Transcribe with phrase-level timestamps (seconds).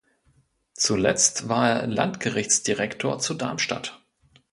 [0.73, 4.01] Zuletzt war er Landgerichtsdirektor zu Darmstadt.